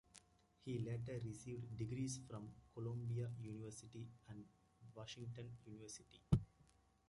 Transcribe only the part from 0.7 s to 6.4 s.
later received degrees from Columbia University and Washington University.